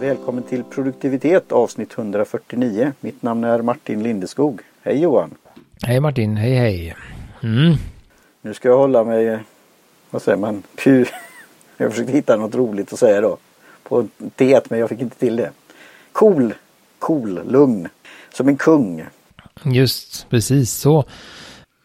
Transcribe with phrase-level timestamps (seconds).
[0.00, 2.92] Välkommen till produktivitet avsnitt 149.
[3.00, 4.60] Mitt namn är Martin Lindeskog.
[4.82, 5.34] Hej Johan!
[5.82, 6.96] Hej Martin, hej hej!
[7.42, 7.74] Mm.
[8.42, 9.38] Nu ska jag hålla mig,
[10.10, 11.04] vad säger man, pu.
[11.76, 13.38] Jag försökte hitta något roligt att säga då.
[13.82, 14.06] På
[14.36, 15.50] T men jag fick inte till det.
[16.12, 16.54] Cool,
[16.98, 17.88] cool, lugn.
[18.32, 19.04] Som en kung.
[19.64, 21.04] Just precis så.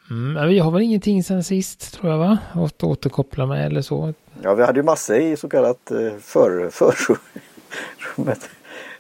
[0.10, 2.38] Mm, vi har väl ingenting sen sist tror jag va?
[2.54, 4.14] Att återkoppla med eller så.
[4.42, 6.70] Ja vi hade ju massor i så kallat eh, för,
[7.98, 8.50] förrummet.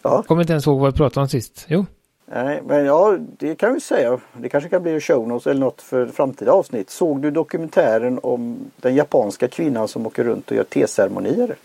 [0.01, 0.23] Ja.
[0.23, 1.65] Kommer inte ens ihåg vad vi pratade om sist.
[1.67, 1.85] Jo.
[2.25, 4.19] Nej men ja det kan vi säga.
[4.33, 6.89] Det kanske kan bli show notes eller något för framtida avsnitt.
[6.89, 11.55] Såg du dokumentären om den japanska kvinnan som åker runt och gör teceremonier?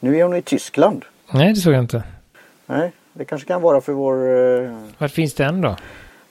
[0.00, 1.04] Nu är hon i Tyskland.
[1.32, 2.02] Nej det såg jag inte.
[2.66, 4.14] Nej det kanske kan vara för vår...
[4.14, 4.78] Eh...
[4.98, 5.76] Var finns den då?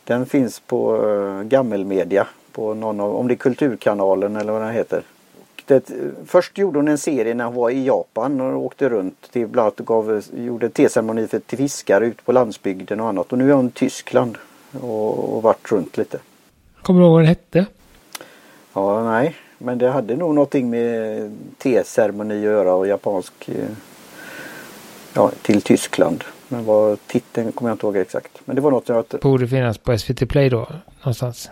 [0.04, 4.72] Den finns på uh, Gammelmedia på någon av, om det är Kulturkanalen eller vad den
[4.72, 5.04] heter.
[5.66, 5.92] Det,
[6.26, 9.66] först gjorde hon en serie när hon var i Japan och åkte runt till bland
[9.66, 13.32] annat gav, gjorde teceremoni för, till fiskare ute på landsbygden och annat.
[13.32, 14.38] Och nu är hon i Tyskland
[14.82, 16.20] och, och varit runt lite.
[16.82, 17.66] Kommer du ihåg vad den hette?
[18.74, 19.36] Ja, nej.
[19.58, 23.56] Men det hade nog någonting med teceremoni att göra och japansk eh,
[25.14, 26.24] ja, till Tyskland.
[26.48, 28.42] Men vad titeln kommer jag inte ihåg exakt.
[28.46, 29.06] Men det var något jag...
[29.22, 30.68] Borde finnas på SVT Play då
[31.02, 31.50] någonstans?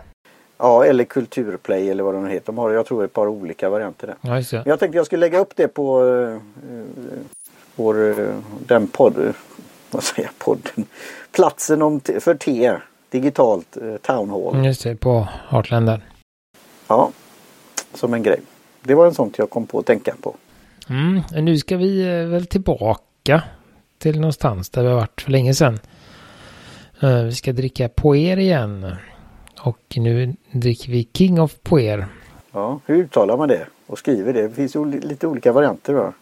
[0.62, 2.45] Ja, eller Kulturplay eller vad de heter.
[2.45, 4.16] De har, jag tror, ett par olika varianter där.
[4.22, 4.64] Ja, just det.
[4.66, 6.38] Jag tänkte jag skulle lägga upp det på uh,
[7.76, 8.36] vår, uh,
[8.68, 9.34] den podd,
[9.92, 10.86] vad säger jag, podden,
[11.31, 12.78] platsen om för te,
[13.09, 14.53] digitalt uh, Town Hall.
[14.53, 16.02] Mm, just det, på Heartland
[16.88, 17.12] Ja,
[17.94, 18.42] som en grej.
[18.81, 20.36] Det var en sånt jag kom på att tänka på.
[20.90, 23.44] Mm, nu ska vi väl tillbaka
[23.98, 25.80] till någonstans där vi har varit för länge sedan.
[27.00, 28.96] Vi ska dricka på er igen.
[29.64, 32.08] Och nu dricker vi King of Puer.
[32.52, 33.68] Ja, hur uttalar man det?
[33.88, 34.42] Och skriver det?
[34.48, 36.14] Det finns ju lite olika varianter va?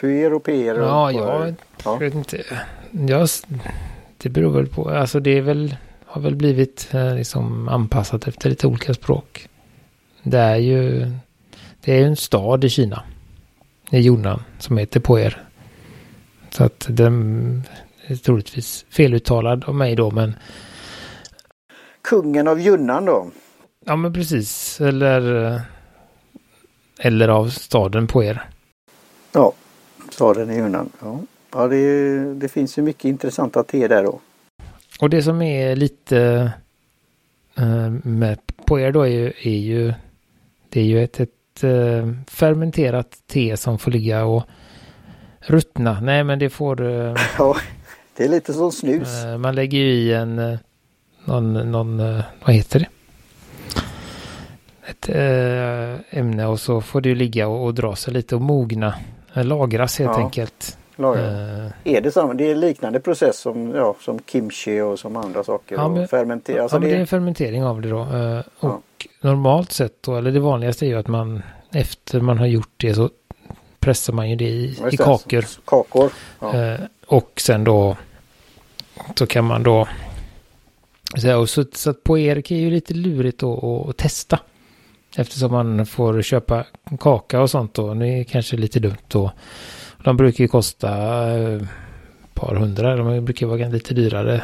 [0.00, 1.54] Puer och PR och Ja, jag
[1.84, 1.96] ja.
[1.96, 2.44] vet inte.
[2.90, 3.28] Jag,
[4.16, 4.90] det beror väl på.
[4.90, 9.48] Alltså det är väl, har väl blivit eh, liksom anpassat efter lite olika språk.
[10.22, 11.10] Det är ju,
[11.84, 13.02] det är en stad i Kina.
[13.90, 15.42] I Yunnan som heter Puer.
[16.50, 17.62] Så att den
[18.06, 20.34] är troligtvis feluttalad av mig då men
[22.02, 23.30] kungen av Junnan då.
[23.84, 24.80] Ja men precis.
[24.80, 25.60] Eller,
[26.98, 28.42] eller av staden på er.
[29.32, 29.52] Ja,
[30.10, 30.90] staden i Junnan.
[31.00, 31.20] Ja,
[31.52, 34.20] ja det, det finns ju mycket intressanta te där då.
[35.00, 36.50] Och det som är lite
[37.58, 39.92] äh, med på er då är ju, är ju
[40.68, 44.42] det är ju ett, ett äh, fermenterat te som får ligga och
[45.38, 46.00] ruttna.
[46.00, 46.82] Nej men det får...
[46.82, 47.56] Äh, ja,
[48.16, 49.08] det är lite som snus.
[49.38, 50.58] man lägger ju i en
[51.30, 52.86] någon, någon eh, vad heter det?
[54.90, 58.94] Ett äh, ämne och så får det ligga och, och dra sig lite och mogna.
[59.34, 60.18] Eh, lagras helt ja.
[60.18, 60.76] enkelt.
[60.98, 61.04] Äh,
[61.84, 62.34] är det samma?
[62.34, 65.76] Det är liknande process som, ja, som kimchi och som andra saker.
[65.76, 66.62] Ja, men, fermentera.
[66.62, 66.86] Alltså ja, det...
[66.86, 68.00] det är en fermentering av det då.
[68.00, 71.42] Uh, och normalt sett då, eller det vanligaste är ju att man
[71.72, 73.10] efter man har gjort det så
[73.78, 75.44] pressar man ju det i, i kakor.
[75.64, 76.12] Kakor.
[77.06, 77.96] och sen då
[79.14, 79.88] så kan man då
[81.16, 84.38] så, och så, så på Erik är ju lite lurigt att, att testa.
[85.16, 86.64] Eftersom man får köpa
[87.00, 87.94] kaka och sånt då.
[87.94, 89.32] Det är kanske lite dumt då.
[90.04, 90.90] De brukar ju kosta
[91.30, 91.62] ett
[92.34, 92.96] par hundra.
[92.96, 94.42] De brukar vara lite dyrare.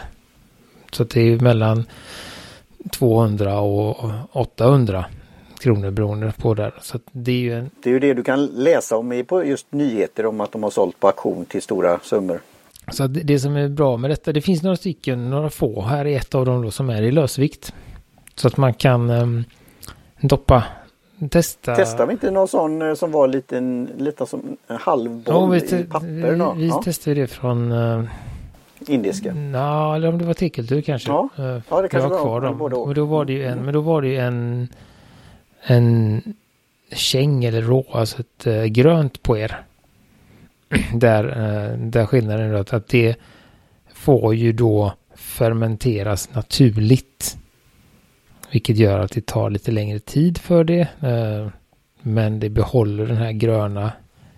[0.93, 1.85] Så det är ju mellan
[2.91, 5.05] 200 och 800
[5.59, 6.75] kronor beroende på där.
[6.81, 7.71] Så det är ju en...
[7.83, 10.71] Det är ju det du kan läsa om på just nyheter om att de har
[10.71, 12.41] sålt på auktion till stora summor.
[12.93, 15.83] Så det, som är bra med detta, det finns några stycken, några få.
[15.83, 17.75] Här är ett av dem då som är i lösvikt.
[18.35, 19.45] Så att man kan um,
[20.21, 20.65] doppa,
[21.31, 21.77] testa.
[21.77, 25.77] Testar vi inte någon sån eh, som var liten, lite som en halv boll ja,
[25.79, 26.37] i papper?
[26.39, 26.53] Då?
[26.53, 26.83] Vi, ja.
[26.85, 28.05] testade det från uh,
[28.87, 29.35] Indiska?
[29.53, 31.11] Ja, eller om det var tekeltur kanske.
[31.11, 32.87] Ja, uh, ja det kanske var kvar dem.
[32.87, 34.69] Men då var det ju en, men då var det ju en,
[35.63, 36.23] en
[36.93, 39.63] käng eller rå, alltså ett uh, grönt på er.
[40.95, 43.17] där, eh, där skillnaden är att det
[43.95, 47.37] får ju då fermenteras naturligt.
[48.51, 50.89] Vilket gör att det tar lite längre tid för det.
[51.01, 51.49] Eh,
[52.03, 53.93] men det behåller den här gröna,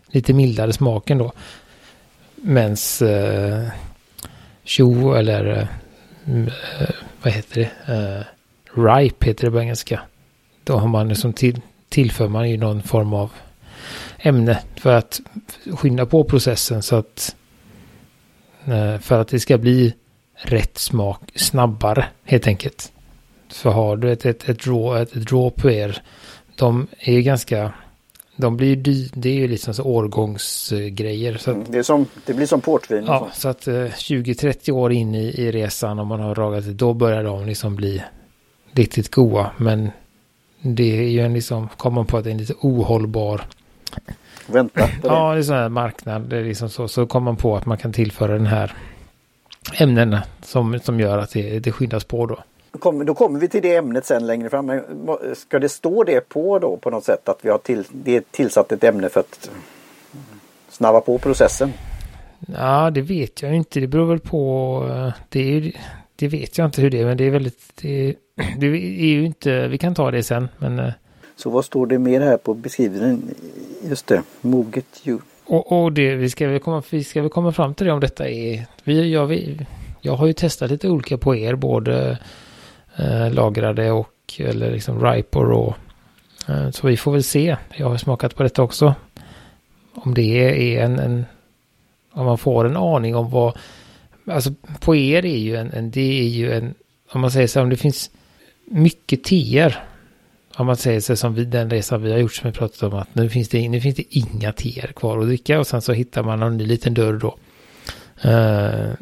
[0.06, 1.32] lite mildare smaken då.
[2.34, 3.68] Mens eh,
[4.64, 5.68] tjo eller
[6.26, 6.88] eh,
[7.22, 8.26] vad heter det?
[8.74, 10.00] ripe heter det på engelska.
[10.64, 13.30] Då har man liksom till, tillför man ju någon form av
[14.18, 15.20] ämne för att
[15.76, 17.36] skynda på processen så att
[18.64, 19.94] eh, för att det ska bli
[20.34, 22.92] rätt smak snabbare helt enkelt.
[23.48, 26.02] För har du ett, ett, ett, draw, ett, ett draw på er,
[26.56, 27.72] de är ganska,
[28.36, 31.36] de blir ju, det är ju liksom så årgångsgrejer.
[31.36, 33.04] Så att, mm, det, är som, det blir som portvin.
[33.06, 36.72] Ja, så, så att 20-30 år in i, i resan om man har ragat det,
[36.72, 38.02] då börjar de liksom bli
[38.72, 39.50] riktigt goda.
[39.56, 39.90] Men
[40.60, 43.44] det är ju en liksom, kommer man på att det är en lite ohållbar
[44.46, 44.88] Vänta.
[45.02, 46.22] Ja, det är sån här marknad.
[46.22, 48.74] Det är liksom så, så kommer man på att man kan tillföra den här
[49.80, 52.38] ämnena som, som gör att det, det skyndas på då.
[53.04, 54.80] Då kommer vi till det ämnet sen längre fram.
[55.34, 58.22] Ska det stå det på då på något sätt att vi har till, det är
[58.30, 59.50] tillsatt ett ämne för att
[60.70, 61.72] snabba på processen?
[62.46, 63.80] Ja, det vet jag inte.
[63.80, 64.86] Det beror väl på.
[64.90, 65.72] Eh, det, är,
[66.16, 67.72] det vet jag inte hur det är, men det är väldigt.
[67.80, 68.14] Det,
[68.58, 69.68] det är ju inte.
[69.68, 70.92] Vi kan ta det sen, men.
[71.38, 73.34] Så vad står det mer här på beskrivningen?
[73.82, 75.20] Just det, moget djur.
[75.44, 78.00] Och, och det, vi ska väl komma, vi ska väl komma fram till det om
[78.00, 78.66] detta är.
[78.84, 79.66] Vi, jag, vi,
[80.00, 82.18] jag har ju testat lite olika på er, både
[82.96, 85.74] eh, lagrade och eller liksom ripe och raw.
[86.48, 87.56] Eh, så vi får väl se.
[87.76, 88.94] Jag har smakat på detta också.
[89.94, 91.24] Om det är en, en
[92.12, 93.58] om man får en aning om vad,
[94.24, 94.50] alltså
[94.80, 96.74] på er är ju en, en det är ju en,
[97.12, 98.10] om man säger så om det finns
[98.64, 99.84] mycket teer.
[100.58, 102.94] Om man säger så som vid den resan vi har gjort som vi pratat om
[102.98, 105.92] att nu finns det, nu finns det inga teer kvar att dricka och sen så
[105.92, 107.36] hittar man en liten dörr då.
[108.24, 108.92] Uh,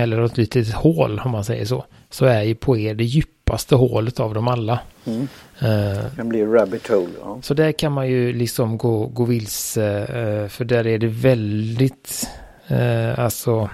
[0.00, 1.84] eller något litet hål om man säger så.
[2.10, 4.80] Så är ju på er det djupaste hålet av dem alla.
[5.04, 5.20] Mm.
[5.20, 7.12] Uh, det kan bli rabbit hole.
[7.20, 7.38] Ja.
[7.42, 10.00] Så där kan man ju liksom gå, gå vilse.
[10.00, 12.28] Uh, för där är det väldigt,
[12.70, 13.70] uh, alltså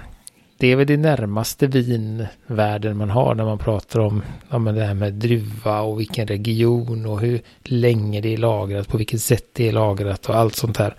[0.57, 4.83] det är väl det närmaste vinvärlden man har när man pratar om ja, men det
[4.83, 9.45] här med druva och vilken region och hur länge det är lagrat, på vilket sätt
[9.53, 10.95] det är lagrat och allt sånt här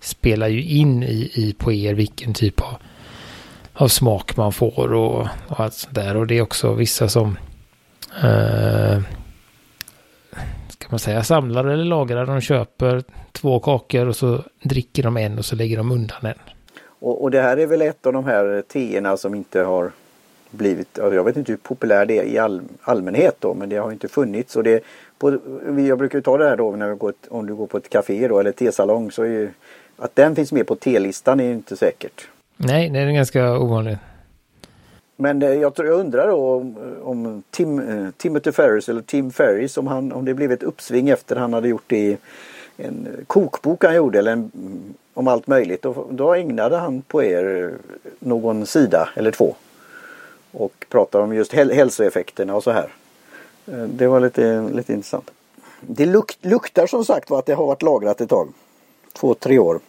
[0.00, 2.76] spelar ju in i, i på er vilken typ av
[3.74, 6.16] av smak man får och, och allt sånt där.
[6.16, 7.36] Och det är också vissa som
[8.22, 9.00] eh,
[10.68, 12.26] ska man säga samlar eller lagrar.
[12.26, 13.02] De köper
[13.32, 16.51] två kakor och så dricker de en och så lägger de undan en.
[17.02, 19.90] Och, och det här är väl ett av de här teerna som inte har
[20.50, 23.76] blivit, alltså jag vet inte hur populär det är i all, allmänhet då men det
[23.76, 24.56] har inte funnits.
[24.56, 24.84] Och det,
[25.18, 25.38] på,
[25.88, 28.28] jag brukar ta det här då när vi går, om du går på ett café
[28.28, 29.50] då eller tesalong så är ju
[29.96, 32.28] att den finns med på telistan är ju inte säkert.
[32.56, 33.98] Nej, det är ganska ovanligt.
[35.16, 39.30] Men eh, jag, tror, jag undrar då om, om Tim, eh, Timothy Ferris eller Tim
[39.30, 42.18] Ferris om, han, om det blev ett uppsving efter han hade gjort det i
[42.76, 44.50] en kokbok han gjorde eller en,
[45.14, 45.84] om allt möjligt.
[45.84, 47.74] Och då ägnade han på er
[48.18, 49.54] någon sida eller två.
[50.52, 52.88] Och pratade om just hälsoeffekterna och så här.
[53.66, 55.30] Eh, det var lite, lite intressant.
[55.80, 58.48] Det luk, luktar som sagt var att det har varit lagrat ett tag.
[59.12, 59.80] Två, tre år.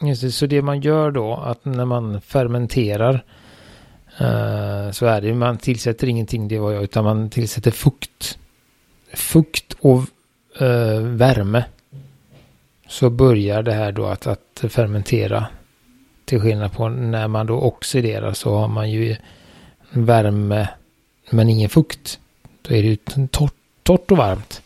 [0.00, 3.24] Just det, så det man gör då att när man fermenterar
[4.20, 8.38] eh, så är det man tillsätter ingenting det var jag utan man tillsätter fukt.
[9.14, 10.00] Fukt och
[10.60, 11.64] uh, värme.
[12.88, 15.46] Så börjar det här då att, att fermentera.
[16.24, 19.16] Till skillnad på när man då oxiderar så har man ju
[19.90, 20.68] värme
[21.30, 22.18] men ingen fukt.
[22.62, 22.96] Då är det ju
[23.30, 24.62] torrt, torrt och varmt.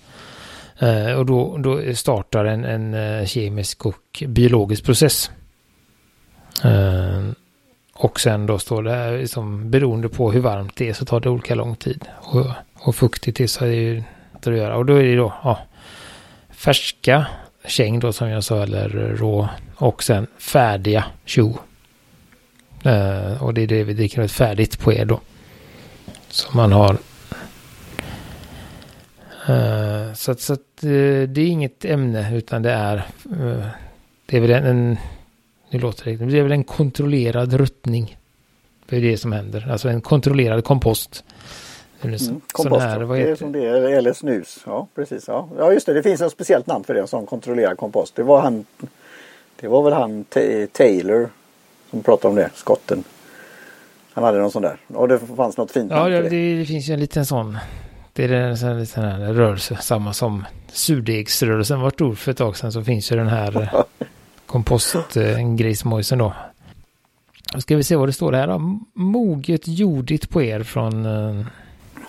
[0.79, 5.31] Eh, och då, då startar en, en eh, kemisk och biologisk process.
[6.65, 7.31] Eh,
[7.95, 11.21] och sen då står det här, liksom, beroende på hur varmt det är så tar
[11.21, 12.05] det olika lång tid.
[12.17, 14.03] Och, och fuktigt är så är det ju
[14.33, 14.77] att göra.
[14.77, 15.59] Och då är det då ja,
[16.51, 17.27] färska
[17.67, 21.59] käng då som jag sa eller rå och sen färdiga tjo.
[22.87, 25.21] Uh, och det är det vi dricker ett färdigt på er då.
[26.29, 26.97] Så man har
[29.49, 32.97] Uh, så att, så att uh, det är inget ämne utan det är,
[33.41, 33.67] uh,
[34.27, 34.99] det är väl en, en,
[35.71, 38.17] nu låter det, det är väl en kontrollerad ruttning.
[38.87, 41.25] Det är det som händer, alltså en kontrollerad kompost.
[42.05, 44.63] Mm, kompost, här, vad det är som det är, eller snus.
[44.67, 45.29] Ja, precis.
[45.29, 45.49] Ja.
[45.59, 48.17] ja, just det, det finns ett speciellt namn för det, som kontrollerad kompost.
[48.17, 48.65] Det var han,
[49.61, 50.25] det var väl han
[50.73, 51.29] Taylor
[51.91, 53.05] som pratade om det, skotten.
[54.13, 54.77] Han hade någon sån där.
[54.87, 56.59] Och det fanns något fint Ja, det, det.
[56.59, 57.59] det finns ju en liten sån
[58.13, 62.57] det är en sån liten här rörelse, samma som surdegsrörelsen var stor för ett tag
[62.57, 63.71] sedan så finns ju den här
[64.47, 66.33] kompostgrismojsen då.
[67.53, 68.79] Då ska vi se vad det står här då.
[68.95, 71.07] Moget jordigt på er från...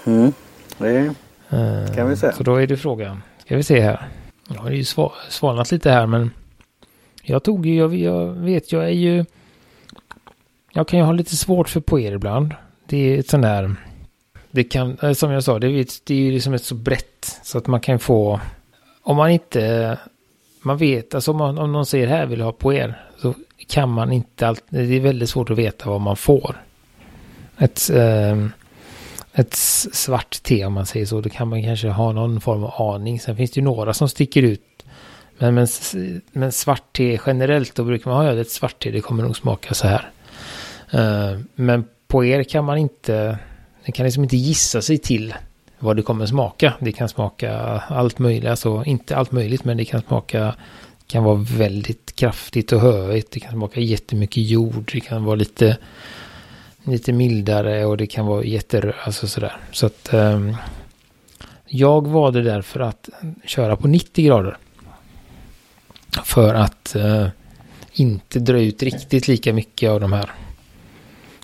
[0.06, 0.34] Mm,
[0.78, 2.28] det kan vi se.
[2.28, 3.24] Eh, så då är det frågan.
[3.46, 4.08] Ska vi se här.
[4.48, 4.84] Jag har ju
[5.30, 6.32] svalnat lite här men
[7.24, 9.26] jag tog ju, jag, jag vet jag är ju...
[10.74, 12.54] Jag kan ju ha lite svårt för poer ibland.
[12.86, 13.76] Det är ett sån där
[14.52, 17.40] det kan, eh, som jag sa, det är, det är ju liksom ett så brett
[17.44, 18.40] så att man kan få,
[19.02, 19.98] om man inte,
[20.62, 23.04] man vet, alltså om, man, om någon säger här vill ha poer?
[23.18, 23.34] så
[23.68, 26.56] kan man inte alltid, det är väldigt svårt att veta vad man får.
[27.58, 28.46] Ett, eh,
[29.34, 32.94] ett svart te om man säger så, då kan man kanske ha någon form av
[32.96, 33.20] aning.
[33.20, 34.62] Sen finns det ju några som sticker ut
[35.38, 35.68] Men, men,
[36.32, 39.74] men svart te generellt, då brukar man ha ett svart te, det kommer nog smaka
[39.74, 40.10] så här.
[40.94, 43.38] Uh, men på er kan man inte,
[43.86, 45.34] det kan liksom inte gissa sig till
[45.80, 46.74] vad det kommer smaka.
[46.80, 50.56] Det kan smaka allt möjligt, alltså inte allt möjligt, men det kan smaka,
[51.08, 53.32] kan vara väldigt kraftigt och hövigt.
[53.32, 55.78] Det kan smaka jättemycket jord, det kan vara lite,
[56.84, 59.58] lite mildare och det kan vara jätterö, alltså sådär.
[59.72, 60.56] Så att um,
[61.66, 63.10] jag valde därför att
[63.46, 64.58] köra på 90 grader.
[66.24, 67.28] För att uh,
[67.94, 70.32] inte dra ut riktigt lika mycket av de här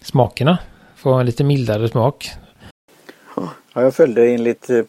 [0.01, 0.57] smakerna.
[0.95, 2.29] Få en lite mildare smak.
[3.35, 4.83] Ja, jag följde enligt eh.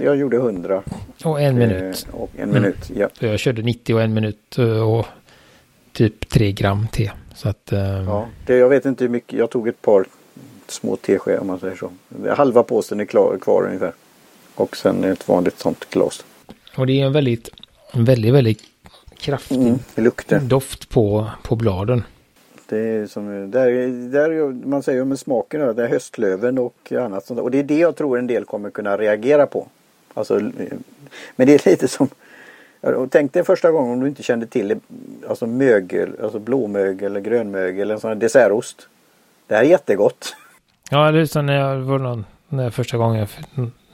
[0.00, 0.82] Jag gjorde 100.
[1.24, 2.06] Och en minut.
[2.08, 3.00] Eh, och en minut, mm.
[3.00, 3.28] ja.
[3.28, 5.06] Jag körde 90 och en minut och
[5.92, 7.10] typ 3 gram te.
[7.36, 9.38] Så att, eh, ja, det, jag vet inte hur mycket.
[9.38, 10.06] Jag tog ett par
[10.66, 11.90] små teskedar om man säger så.
[12.34, 13.92] Halva påsen är klar, kvar ungefär.
[14.54, 16.24] Och sen ett vanligt sånt glas.
[16.76, 17.48] Och det är en väldigt,
[17.92, 18.62] väldigt, väldigt
[19.16, 22.02] kraftig mm, doft på, på bladen.
[22.68, 23.70] Det är som, där,
[24.10, 27.40] där man säger med smaken, det är höstlöven och annat sånt.
[27.40, 29.68] Och det är det jag tror en del kommer kunna reagera på.
[30.14, 30.40] Alltså,
[31.36, 32.08] men det är lite som
[32.94, 34.80] och tänk dig första gången om du inte kände till
[35.28, 38.88] alltså mögel, alltså blåmögel eller grönmögel eller en sån här dessertost.
[39.46, 40.36] Det här är jättegott.
[40.90, 43.26] Ja, det är så när jag var någon, när första gången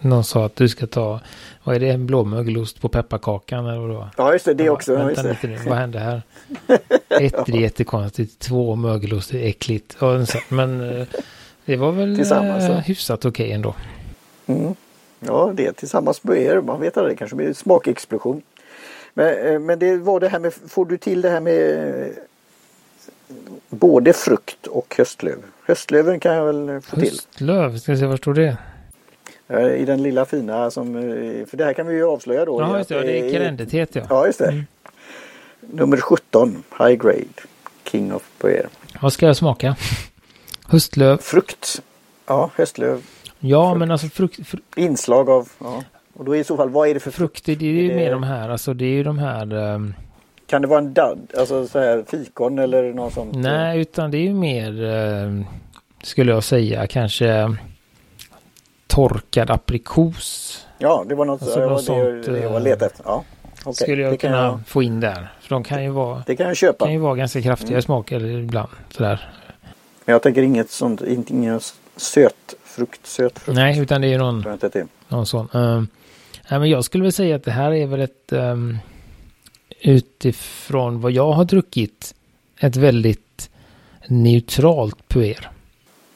[0.01, 1.21] någon sa att du ska ta,
[1.65, 4.09] vad är det, en blåmögelost på pepparkakan eller vadå?
[4.17, 4.97] Ja, just det, det också.
[4.97, 6.23] Bara, vänta lite nu, vad hände här?
[7.09, 8.39] Ett, det är jättekonstigt.
[8.39, 9.97] Två, mögelost är äckligt.
[10.49, 11.07] Men eh,
[11.65, 12.71] det var väl tillsammans, ja.
[12.71, 13.75] Eh, hyfsat okej okay ändå.
[14.47, 14.75] Mm.
[15.21, 18.43] Ja, det tillsammans med er, man vet aldrig, det kanske blir en smakexplosion.
[19.15, 22.15] Men, eh, men det var det här med, får du till det här med
[23.69, 25.39] både frukt och höstlöv?
[25.65, 27.11] Höstlöven kan jag väl få till.
[27.11, 28.57] Höstlöv, ska vi se, var står det?
[29.79, 30.93] I den lilla fina som,
[31.51, 32.61] för det här kan vi ju avslöja då.
[32.61, 34.03] Ja, just det, det är krendetet ja.
[34.09, 34.49] Ja, just det.
[34.49, 34.65] Mm.
[35.61, 37.25] Nummer 17, High Grade,
[37.85, 38.69] King of Poer.
[39.01, 39.77] Vad ska jag smaka?
[40.69, 41.19] Höstlöv?
[41.19, 41.83] Frukt.
[42.27, 43.03] Ja, höstlöv.
[43.39, 43.79] Ja, frukt.
[43.79, 44.47] men alltså frukt.
[44.47, 45.83] Fr Inslag av, ja.
[46.15, 47.45] Och då i så fall, vad är det för frukt?
[47.45, 49.55] Det är ju är mer de här, alltså det är ju de här.
[49.55, 49.95] Um...
[50.47, 53.35] Kan det vara en dad, alltså så här fikon eller något sånt?
[53.35, 55.45] Nej, utan det är ju mer, uh,
[56.03, 57.57] skulle jag säga, kanske
[58.87, 60.67] torkad aprikos.
[60.79, 63.05] Ja, det var något, alltså, något sånt, det, det jag letade efter.
[63.07, 63.25] Ja.
[63.61, 64.61] Okay, skulle jag kunna jag...
[64.67, 65.33] få in där.
[65.41, 66.85] För de kan ju vara, det kan jag köpa.
[66.85, 67.83] Kan ju vara ganska kraftiga mm.
[67.83, 69.31] smak eller ibland sådär.
[70.05, 71.61] Men jag tänker inget sånt, inte ingen
[71.97, 73.57] söt frukt, söt frukt.
[73.57, 74.45] Nej, utan det är någon,
[75.09, 75.49] någon sån.
[75.53, 75.89] Um,
[76.49, 78.79] nej, men jag skulle väl säga att det här är väl ett um,
[79.81, 82.15] utifrån vad jag har druckit
[82.61, 83.51] ett väldigt
[84.07, 85.51] neutralt puer.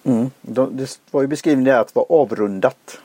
[0.05, 0.31] Mm.
[0.43, 3.01] Det var ju beskrivningen att vara avrundat.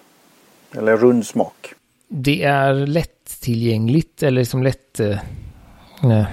[0.71, 1.73] Eller rund smak.
[2.07, 4.99] Det är lättillgängligt eller liksom lätt...
[4.99, 5.19] Eh,
[6.01, 6.25] nej,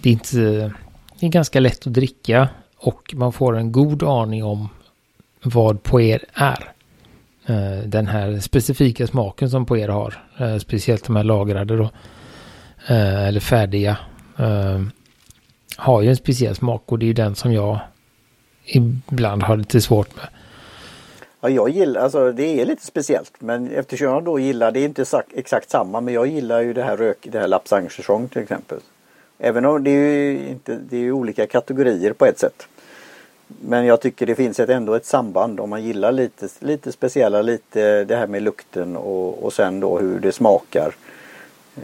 [0.00, 0.72] det är inte...
[1.20, 4.68] Det är ganska lätt att dricka och man får en god aning om
[5.42, 6.72] vad poer är.
[7.46, 10.14] Eh, den här specifika smaken som poer har.
[10.38, 11.90] Eh, speciellt de här lagrade då.
[12.88, 13.96] Eh, eller färdiga.
[14.38, 14.80] Eh,
[15.76, 17.78] har ju en speciell smak och det är den som jag
[18.64, 20.26] ibland har lite svårt med.
[21.40, 24.84] Ja, jag gillar, alltså det är lite speciellt men eftersom jag då gillar, det är
[24.84, 25.04] inte
[25.34, 27.88] exakt samma men jag gillar ju det här rök, det här lapsang
[28.32, 28.78] till exempel.
[29.38, 32.68] Även om det är ju inte, det är olika kategorier på ett sätt.
[33.60, 37.42] Men jag tycker det finns ett, ändå ett samband om man gillar lite, lite speciella,
[37.42, 40.94] lite det här med lukten och, och sen då hur det smakar.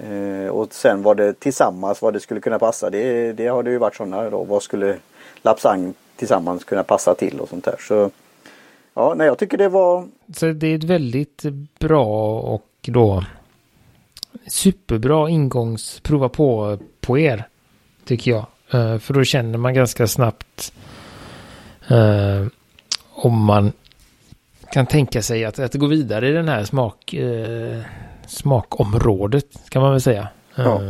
[0.05, 2.91] Eh, och sen vad det tillsammans, vad det skulle kunna passa.
[2.91, 4.45] Det, det har det ju varit sådana då.
[4.45, 4.97] Vad skulle
[5.43, 7.77] lapsang tillsammans kunna passa till och sånt där.
[7.81, 8.11] Så
[8.95, 10.09] ja, nej, jag tycker det var...
[10.37, 11.43] Så det är ett väldigt
[11.79, 13.25] bra och då
[14.49, 17.49] superbra ingångsprova på på er.
[18.05, 18.47] Tycker jag.
[18.71, 20.73] Eh, för då känner man ganska snabbt
[21.91, 22.47] uh,
[23.11, 23.73] om man
[24.73, 27.81] kan tänka sig att, att gå vidare i den här smak, uh,
[28.27, 30.29] smakområdet kan man väl säga.
[30.55, 30.81] Ja.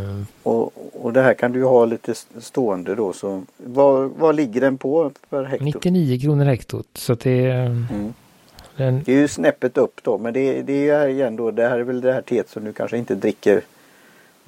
[0.43, 3.13] Och, och det här kan du ju ha lite stående då.
[3.13, 5.65] Så vad, vad ligger den på per hekto?
[5.65, 6.87] 99 kronor hektot.
[6.95, 7.67] Så det är...
[7.67, 8.15] Mm.
[8.77, 9.03] Den...
[9.05, 11.83] Det är ju snäppet upp då men det, det är igen då det här är
[11.83, 13.61] väl det här teet som du kanske inte dricker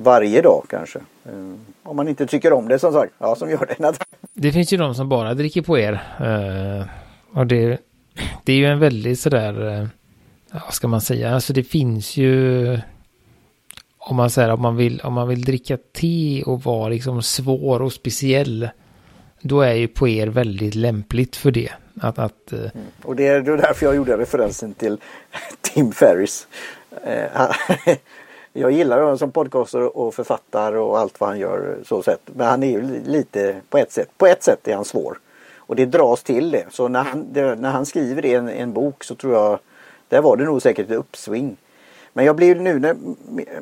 [0.00, 0.98] varje dag kanske.
[1.24, 3.12] Um, om man inte tycker om det som sagt.
[3.18, 3.92] Ja som gör det.
[4.34, 5.92] Det finns ju de som bara dricker på er.
[6.20, 6.86] Uh,
[7.38, 7.78] och det,
[8.44, 9.86] det är ju en väldigt sådär, uh,
[10.52, 12.80] vad ska man säga, alltså det finns ju
[13.98, 17.82] om man säger om man vill, om man vill dricka te och vara liksom svår
[17.82, 18.68] och speciell.
[19.40, 21.70] Då är ju poer väldigt lämpligt för det.
[22.00, 22.70] Att, att, mm.
[23.02, 24.98] Och det är därför jag gjorde referensen till
[25.60, 26.46] Tim Ferris.
[28.60, 32.20] Jag gillar honom som podcaster och författare och allt vad han gör så sätt.
[32.24, 34.08] Men han är ju lite på ett sätt.
[34.18, 35.18] På ett sätt är han svår.
[35.56, 36.64] Och det dras till det.
[36.70, 39.58] Så när han, det, när han skriver det i en, en, bok så tror jag
[40.08, 41.56] där var det nog säkert ett uppsving.
[42.12, 42.96] Men jag blir nu när,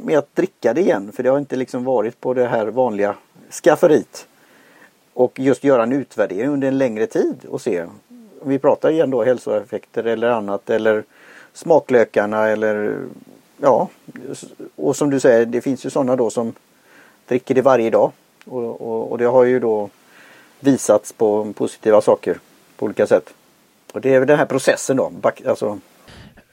[0.01, 3.15] med att dricka det igen för det har inte liksom varit på det här vanliga
[3.51, 4.27] skafferiet.
[5.15, 7.83] Och just göra en utvärdering under en längre tid och se.
[8.41, 11.05] Om vi pratar igen då hälsoeffekter eller annat eller
[11.53, 12.99] smaklökarna eller
[13.57, 13.89] ja.
[14.77, 16.55] Och som du säger det finns ju sådana då som
[17.29, 18.13] dricker det varje dag.
[18.45, 19.91] Och, och, och det har ju då
[20.61, 22.39] visats på positiva saker
[22.77, 23.35] på olika sätt.
[23.93, 25.13] Och det är väl den här processen då.
[25.47, 25.79] Alltså,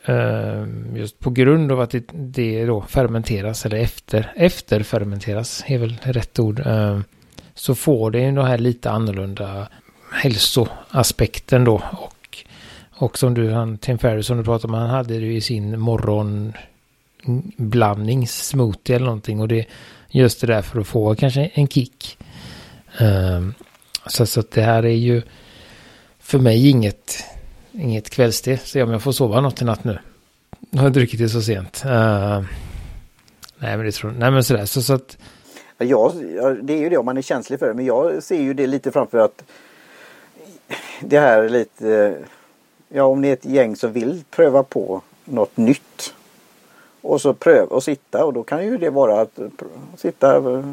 [0.05, 5.77] ehm, just på grund av att det, det då fermenteras eller efter, efter fermenteras är
[5.77, 6.61] väl rätt ord.
[6.65, 7.03] Ehm,
[7.53, 9.67] så får det ju den här lite annorlunda
[10.11, 11.81] hälsoaspekten då.
[11.91, 12.37] Och,
[12.89, 15.79] och som du, han, Tim Ferriss som du pratade om, han hade det i sin
[15.79, 16.53] morgon
[17.57, 19.41] blandning, smoothie eller någonting.
[19.41, 19.65] Och det
[20.09, 22.17] just det där för att få kanske en kick.
[22.99, 23.53] Ehm,
[24.07, 25.21] så, så att det här är ju
[26.19, 27.23] för mig inget
[27.71, 28.57] inget kvällste.
[28.57, 29.99] Se om jag får sova något i natt nu.
[30.69, 31.83] Nu har jag druckit det så sent.
[31.85, 31.91] Uh,
[33.57, 34.19] nej men det tror jag.
[34.19, 34.65] Nej men sådär.
[34.65, 35.17] Så, så att...
[35.77, 36.13] Ja,
[36.61, 37.73] det är ju det om man är känslig för det.
[37.73, 39.43] Men jag ser ju det lite framför att
[40.99, 42.15] det här är lite
[42.95, 46.13] Ja om ni är ett gäng som vill pröva på något nytt.
[47.03, 49.39] Och så pröva och sitta och då kan ju det vara att
[49.97, 50.63] sitta eh,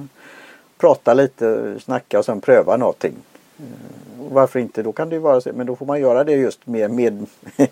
[0.78, 3.14] prata lite, snacka och sen pröva någonting
[3.58, 3.64] eh,
[4.30, 4.82] varför inte?
[4.82, 5.50] Då kan det ju vara så.
[5.54, 7.26] Men då får man göra det just med, med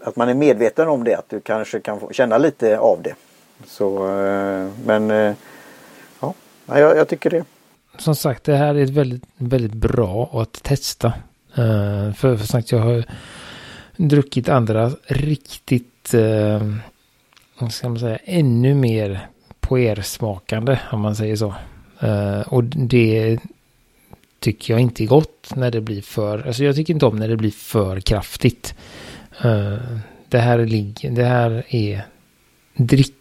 [0.00, 1.14] att man är medveten om det.
[1.14, 3.14] Att du kanske kan få känna lite av det.
[3.66, 5.10] Så eh, men
[6.20, 6.34] ja,
[6.66, 7.44] jag, jag tycker det.
[7.98, 11.12] Som sagt, det här är väldigt, väldigt bra att testa.
[12.16, 13.04] För, för sagt, jag har
[13.96, 16.72] druckit andra riktigt, eh,
[17.58, 19.28] vad ska man säga, ännu mer
[19.60, 21.54] poersmakande om man säger så.
[22.00, 23.38] Eh, och det
[24.40, 27.28] tycker jag inte är gott när det blir för, alltså jag tycker inte om när
[27.28, 28.74] det blir för kraftigt.
[29.42, 29.76] Eh,
[30.28, 32.02] det här ligger, det här är
[32.74, 33.14] drick,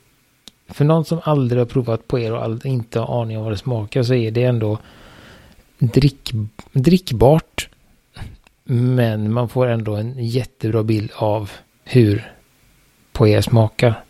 [0.67, 3.53] för någon som aldrig har provat på er och aldrig, inte har aning om vad
[3.53, 4.79] det smakar så är det ändå
[5.77, 6.31] drick,
[6.71, 7.69] drickbart.
[8.63, 11.51] Men man får ändå en jättebra bild av
[11.83, 12.31] hur
[13.15, 14.03] på er smakar.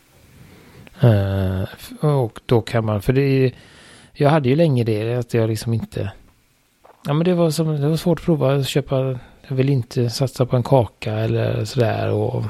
[1.04, 1.64] Uh,
[2.06, 3.52] och då kan man, för det är,
[4.14, 6.12] jag hade ju länge det att jag liksom inte
[7.08, 9.20] Ja men det var, som, det var svårt att prova att köpa.
[9.48, 12.12] Jag vill inte satsa på en kaka eller sådär.
[12.12, 12.44] Och,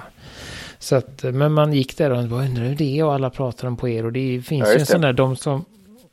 [0.79, 3.67] så att, men man gick där och bara undrar hur det är och alla pratar
[3.67, 4.05] om på er.
[4.05, 5.65] Och det finns ja, ju en sån där, de som,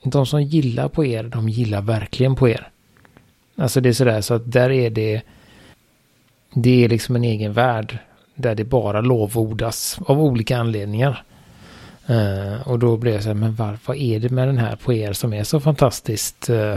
[0.03, 2.69] de som gillar på er, de gillar verkligen på er.
[3.57, 5.23] Alltså det är sådär så att där är det,
[6.55, 7.99] det är liksom en egen värld.
[8.43, 11.25] Där det bara lovordas av olika anledningar.
[12.11, 14.77] Uh, och då blev jag så här, men var, vad är det med den här
[14.77, 16.51] på er som är så fantastiskt?
[16.51, 16.77] Uh,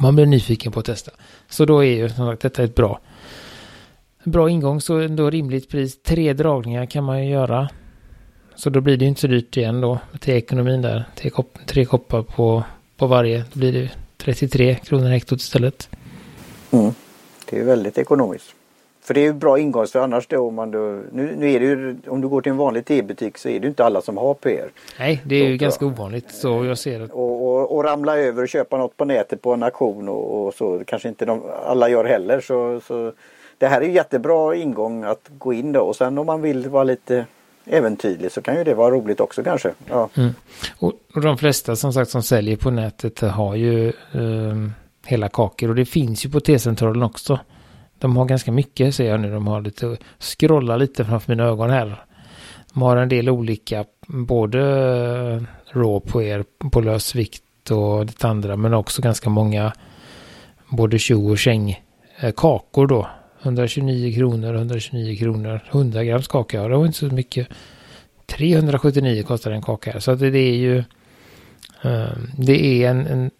[0.00, 1.10] man blir nyfiken på att testa.
[1.48, 3.00] Så då är ju som sagt detta ett bra,
[4.24, 4.80] bra ingång.
[4.80, 6.02] Så ändå rimligt pris.
[6.02, 7.68] Tre dragningar kan man ju göra.
[8.54, 9.98] Så då blir det inte så dyrt igen då.
[10.20, 11.04] Till ekonomin där.
[11.16, 12.64] Tre, kopp, tre koppar på,
[12.96, 13.44] på varje.
[13.52, 15.88] Då blir det 33 kronor hektot istället.
[16.70, 16.92] Mm.
[17.50, 18.54] Det är väldigt ekonomiskt.
[19.06, 20.78] För det är ju bra ingång för annars då om man då,
[21.12, 23.68] nu, nu är det ju, om du går till en vanlig tebutik så är det
[23.68, 24.68] inte alla som har PR.
[24.98, 27.04] Nej, det är så, ju ganska ovanligt så jag ser det.
[27.04, 30.54] Och, och, och, ramla över och köpa något på nätet på en auktion och, och
[30.54, 33.12] så kanske inte de, alla gör heller så, så
[33.58, 36.68] det här är ju jättebra ingång att gå in då och sen om man vill
[36.68, 37.26] vara lite
[37.66, 39.72] äventyrlig så kan ju det vara roligt också kanske.
[39.88, 40.08] Ja.
[40.14, 40.30] Mm.
[40.78, 44.72] Och, och, de flesta som sagt som säljer på nätet har ju um,
[45.06, 47.38] hela kakor och det finns ju på T-centralen också.
[47.98, 49.30] De har ganska mycket ser jag nu.
[49.30, 52.04] De har lite, scrolla lite framför mina ögon här.
[52.72, 55.42] De har en del olika, både eh,
[55.78, 59.72] raw på er på lösvikt och lite andra, men också ganska många
[60.68, 61.82] både tjo och käng
[62.20, 63.08] eh, kakor då.
[63.42, 67.48] 129 kronor, 129 kronor, 100 grams kaka, ja det var inte så mycket.
[68.26, 70.78] 379 kostar en kaka här, så att det, det är ju
[71.82, 73.30] eh, det är en, en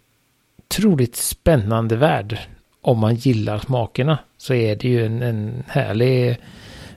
[0.57, 2.39] otroligt spännande värld
[2.81, 6.37] om man gillar smakerna så är det ju en, en härlig,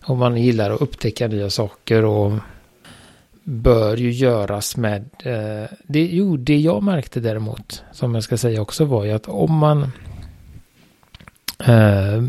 [0.02, 2.32] om man gillar att upptäcka nya saker och
[3.44, 8.62] bör ju göras med, eh, det, jo det jag märkte däremot, som jag ska säga
[8.62, 9.82] också var ju att om man
[11.58, 12.24] eh,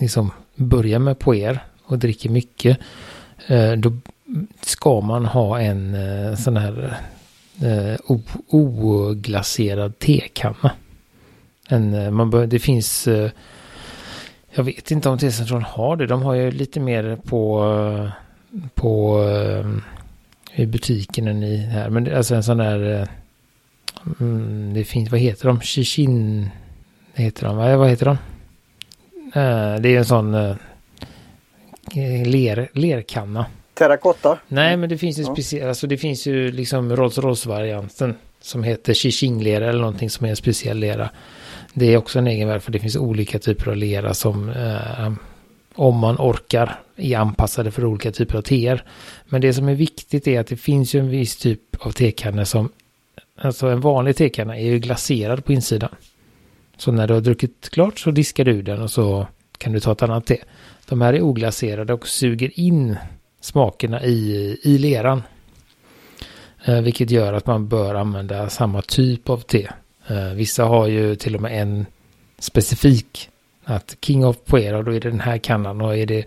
[0.00, 2.78] liksom börjar med på er och dricker mycket,
[3.46, 3.92] eh, då
[4.60, 6.98] ska man ha en eh, sån här
[7.62, 8.16] eh,
[8.48, 10.70] oglaserad tekanna.
[11.68, 13.30] En, eh, man bör, det finns eh,
[14.50, 16.06] jag vet inte om T-centralen har det.
[16.06, 18.10] De har ju lite mer på,
[18.74, 19.24] på
[20.54, 21.90] i butiken än i här.
[21.90, 23.08] Men alltså en sån där, eh,
[24.20, 25.60] mm, det finns, vad heter de?
[25.60, 26.50] Shishin,
[27.14, 28.18] heter de, vad heter de?
[29.82, 30.56] Det är en sån
[32.24, 33.46] ler, lerkanna.
[33.74, 34.38] Terrakotta?
[34.48, 35.32] Nej, men det finns ju ja.
[35.32, 40.30] speciellt, alltså det finns ju liksom Rolls Royce-varianten som heter Shishing-lera eller någonting som är
[40.30, 41.10] en speciell lera.
[41.78, 45.12] Det är också en egen värld för det finns olika typer av lera som eh,
[45.74, 48.84] om man orkar är anpassade för olika typer av teer.
[49.26, 52.44] Men det som är viktigt är att det finns ju en viss typ av tekanne
[52.44, 52.68] som,
[53.36, 55.90] alltså en vanlig tekanna är ju glaserad på insidan.
[56.76, 59.26] Så när du har druckit klart så diskar du den och så
[59.58, 60.36] kan du ta ett annat te.
[60.88, 62.96] De här är oglaserade och suger in
[63.40, 65.22] smakerna i, i leran.
[66.64, 69.68] Eh, vilket gör att man bör använda samma typ av te.
[70.08, 71.86] Eh, vissa har ju till och med en
[72.38, 73.30] specifik
[73.64, 76.24] att King of Poera, då är det den här kannan och är det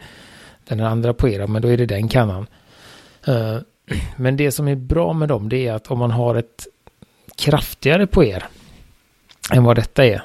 [0.67, 2.47] den andra Poera, men då är det den kannan.
[3.27, 3.57] Uh,
[4.15, 6.67] men det som är bra med dem, det är att om man har ett
[7.35, 8.43] kraftigare Poer
[9.51, 10.23] än vad detta är,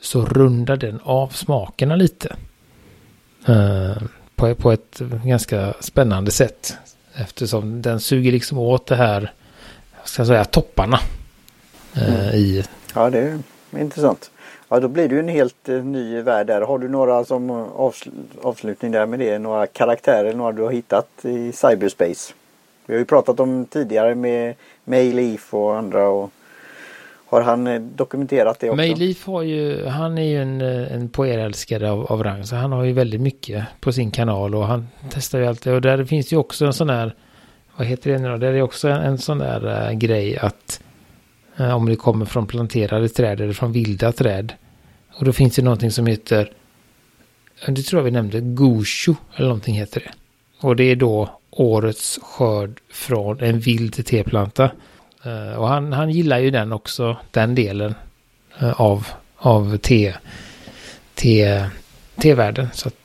[0.00, 2.36] så rundar den av smakerna lite.
[3.48, 4.02] Uh,
[4.36, 6.76] på, på ett ganska spännande sätt.
[7.14, 9.32] Eftersom den suger liksom åt det här,
[10.04, 11.00] ska jag säga, topparna.
[11.96, 12.34] Mm.
[12.34, 12.64] i...
[12.94, 13.38] Ja, det är
[13.80, 14.30] intressant.
[14.68, 16.60] Ja då blir det ju en helt eh, ny värld där.
[16.60, 18.08] Har du några som avsl
[18.42, 19.38] avslutning där med det?
[19.38, 22.32] Några karaktärer, några du har hittat i cyberspace?
[22.86, 26.08] Vi har ju pratat om tidigare med Mayleaf och andra.
[26.08, 26.30] Och
[27.26, 28.76] har han eh, dokumenterat det också?
[28.76, 32.44] Mayleaf har ju, han är ju en, eh, en poerälskare av, av rang.
[32.44, 35.72] Så han har ju väldigt mycket på sin kanal och han testar ju alltid.
[35.72, 37.14] Och där finns ju också en sån här,
[37.76, 38.36] vad heter det nu då?
[38.36, 40.80] Där är också en, en sån där uh, grej att
[41.56, 44.52] Eh, om det kommer från planterade träd eller från vilda träd
[45.14, 46.52] och då finns det någonting som heter,
[47.66, 50.12] det tror jag vi nämnde, Gosho, eller någonting heter det.
[50.66, 54.70] Och det är då årets skörd från en vild teplanta.
[55.24, 57.94] Eh, och han, han gillar ju den också, den delen
[58.60, 60.14] eh, av, av te,
[61.14, 61.64] te,
[62.16, 62.68] tevärlden.
[62.72, 63.04] Så att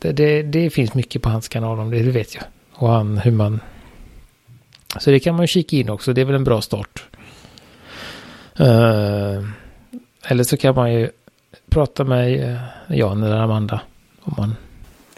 [0.00, 2.44] det, det, det, finns mycket på hans kanal om det, det vet jag.
[2.72, 3.60] Och han, hur man...
[4.98, 7.04] Så det kan man kika in också, det är väl en bra start.
[8.56, 11.10] Eller så kan man ju
[11.70, 12.58] prata med eh,
[12.98, 13.80] Jan eller Amanda.
[14.22, 14.56] Om man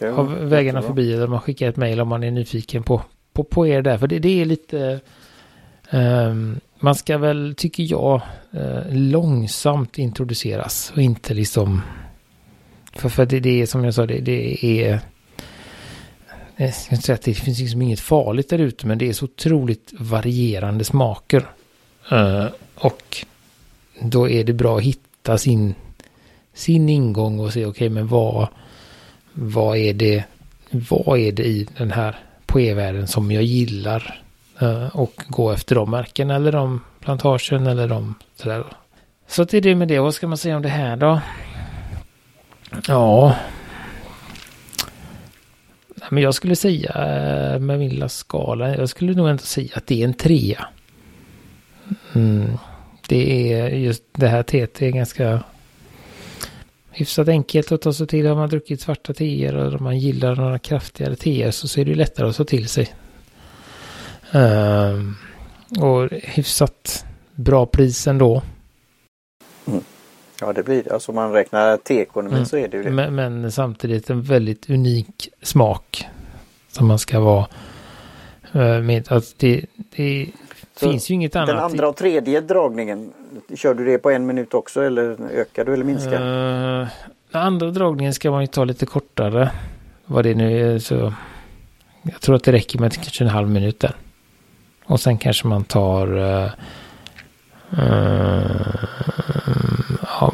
[0.00, 3.66] har vägarna förbi eller man skickar ett mejl om man är nyfiken på, på, på
[3.66, 3.98] er där.
[3.98, 5.00] För det, det är lite...
[5.90, 8.20] Um, man ska väl, tycker jag,
[8.54, 11.82] uh, långsamt introduceras och inte liksom...
[12.92, 15.00] För, för det, det är som jag sa, det, det är...
[16.56, 19.12] Jag ska inte säga att det finns liksom inget farligt där ute, men det är
[19.12, 21.46] så otroligt varierande smaker.
[22.12, 23.26] Uh, och
[24.00, 25.74] då är det bra att hitta sin,
[26.54, 28.48] sin ingång och se okej okay, men vad,
[29.32, 30.24] vad är det
[30.70, 34.22] vad är det i den här poevärlden som jag gillar
[34.60, 38.64] eh, och gå efter de märken eller de plantagen eller de sådär.
[39.26, 39.98] Så det är det med det.
[39.98, 41.20] Vad ska man säga om det här då?
[42.86, 43.36] Ja.
[46.10, 48.76] Men jag skulle säga eh, med min lilla skala.
[48.76, 50.66] Jag skulle nog ändå säga att det är en trea.
[52.14, 52.58] Mm
[53.08, 55.42] det är just det här teet är ganska
[56.90, 58.26] hyfsat enkelt att ta sig till.
[58.26, 61.94] Har man druckit svarta teer och om man gillar några kraftigare teer så är det
[61.94, 62.94] lättare att ta till sig.
[64.32, 65.16] Um,
[65.80, 68.42] och hyfsat bra pris ändå.
[69.66, 69.80] Mm.
[70.40, 70.90] Ja det blir det.
[70.90, 72.46] Alltså om man räknar teekonomi mm.
[72.46, 72.90] så är det ju det.
[72.90, 76.08] Men, men, samtidigt en väldigt unik smak.
[76.68, 77.46] Som man ska vara
[78.54, 79.12] uh, med.
[79.12, 79.64] Alltså det,
[79.96, 80.28] det,
[80.76, 81.48] så finns ju inget annat.
[81.48, 83.12] Den andra och tredje dragningen,
[83.54, 86.22] kör du det på en minut också eller ökar du eller minskar?
[86.80, 86.88] Uh,
[87.32, 89.50] den andra dragningen ska man ju ta lite kortare.
[90.06, 91.14] Vad det nu är så.
[92.02, 93.94] Jag tror att det räcker med kanske en halv minut där.
[94.84, 96.50] Och sen kanske man tar uh,
[97.78, 98.84] uh,
[100.20, 100.32] ja,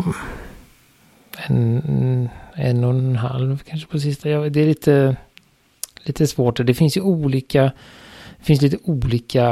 [1.46, 4.28] en, en och en halv kanske på sista.
[4.28, 5.16] Ja, det är lite,
[6.02, 6.66] lite svårt.
[6.66, 7.62] Det finns ju olika,
[8.38, 9.46] det finns lite olika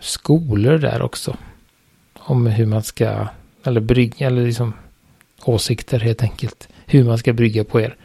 [0.00, 1.36] skolor där också.
[2.14, 3.28] Om hur man ska,
[3.64, 4.72] eller brygga, eller liksom
[5.44, 6.68] åsikter helt enkelt.
[6.86, 7.96] Hur man ska brygga på er.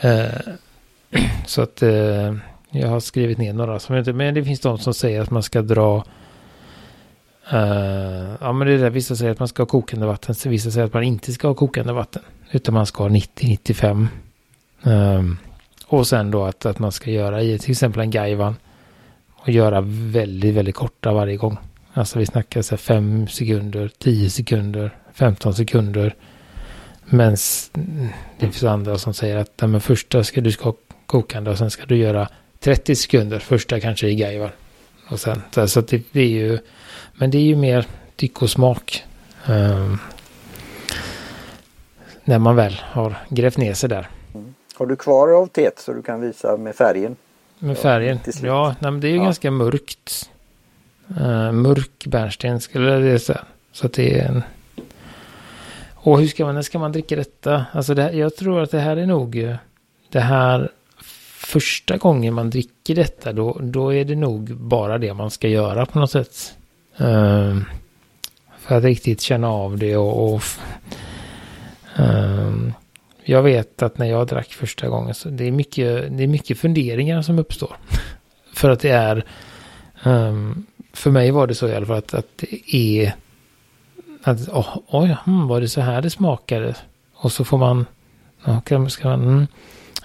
[0.00, 2.34] Eh, så att eh,
[2.70, 5.42] jag har skrivit ner några som inte, men det finns de som säger att man
[5.42, 6.04] ska dra
[7.50, 10.48] eh, ja men det är det, vissa säger att man ska ha kokande vatten, så
[10.48, 12.22] vissa säger att man inte ska ha kokande vatten.
[12.50, 14.06] Utan man ska ha 90-95.
[14.82, 15.36] Ehm,
[15.86, 18.56] och sen då att, att man ska göra i till exempel en gaivan
[19.42, 21.58] och göra väldigt, väldigt korta varje gång.
[21.92, 26.14] Alltså vi snackar så 5 sekunder, 10 sekunder, 15 sekunder.
[27.04, 27.36] Men
[28.38, 30.74] det finns andra som säger att men första ska du ska
[31.06, 32.28] kokande och sen ska du göra
[32.60, 34.54] 30 sekunder, första kanske i gaivar.
[35.08, 36.58] Och sen, så det, det, är ju,
[37.14, 39.04] men det är ju mer tyck och smak.
[39.48, 39.98] Um,
[42.24, 44.08] när man väl har grävt ner sig där.
[44.34, 44.54] Mm.
[44.74, 47.16] Har du kvar av teet så du kan visa med färgen?
[47.64, 48.18] Med färgen?
[48.42, 49.22] Ja, nej, men det är ju ja.
[49.24, 50.30] ganska mörkt.
[51.20, 53.44] Uh, mörk bärnsten skulle det säga.
[53.72, 54.42] Så att det är en...
[55.94, 57.66] Och hur ska man, när ska man dricka detta?
[57.72, 59.56] Alltså det, jag tror att det här är nog eh,
[60.08, 60.70] det här
[61.36, 65.86] första gången man dricker detta då, då är det nog bara det man ska göra
[65.86, 66.54] på något sätt.
[67.00, 67.58] Uh,
[68.58, 70.42] för att riktigt känna av det och, och
[71.98, 72.72] uh,
[73.24, 76.58] jag vet att när jag drack första gången så det är mycket, det är mycket
[76.58, 77.76] funderingar som uppstår.
[78.54, 79.24] för att det är
[80.04, 83.14] um, för mig var det så i alla fall att, att det är
[84.22, 86.74] att oh, oj, hmm, var det så här det smakade?
[87.14, 87.86] Och så får man,
[88.46, 89.46] okay, ska man mm,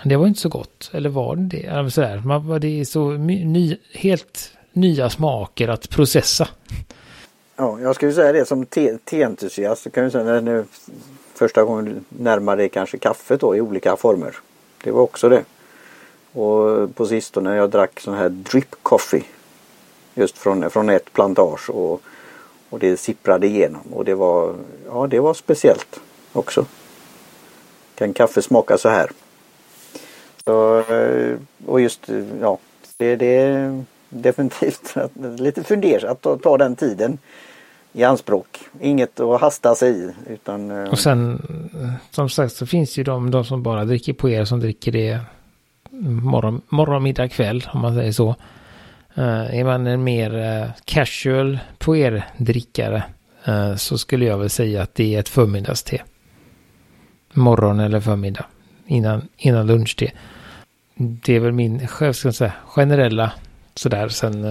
[0.03, 0.89] det var inte så gott.
[0.93, 1.91] Eller var det det?
[1.91, 2.17] Så där.
[2.17, 6.47] Man, det är så ny, helt nya smaker att processa.
[7.55, 8.65] Ja, jag skulle säga det som
[9.05, 9.83] teentusiast.
[9.83, 10.65] Te kan jag säga när nu
[11.37, 14.35] första gången närmade dig kanske kaffet då i olika former.
[14.83, 15.43] Det var också det.
[16.31, 19.23] Och på sistone jag drack sån här drip coffee.
[20.13, 22.01] Just från, från ett plantage och,
[22.69, 24.55] och det sipprade igenom och det var,
[24.87, 25.99] ja det var speciellt
[26.33, 26.65] också.
[27.95, 29.11] Kan kaffe smaka så här?
[30.45, 32.09] Så, eh, och just
[32.41, 32.57] ja,
[32.97, 34.95] det, det är definitivt
[35.37, 37.17] lite fundersamt att ta, ta den tiden
[37.97, 38.59] i anspråk.
[38.81, 40.11] Inget att hasta sig i.
[40.27, 41.41] Utan, eh, och sen
[41.81, 44.91] eh, som sagt så finns ju de, de som bara dricker på er som dricker
[44.91, 45.19] det
[46.01, 48.35] morgon, morgon middag, kväll om man säger så.
[49.17, 53.03] Uh, är man en mer uh, casual på er drickare
[53.47, 56.01] uh, så skulle jag väl säga att det är ett förmiddagste.
[57.33, 58.45] Morgon eller förmiddag
[58.87, 60.11] innan, innan lunchte.
[60.95, 63.31] Det är väl min ska säga, generella
[63.75, 64.07] sådär.
[64.09, 64.45] Sen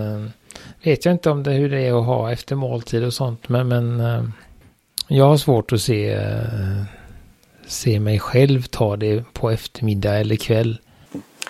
[0.83, 3.49] vet jag inte om det hur det är att ha efter måltid och sånt.
[3.49, 4.25] Men, men eh,
[5.09, 6.85] jag har svårt att se, eh,
[7.67, 10.81] se mig själv ta det på eftermiddag eller kväll.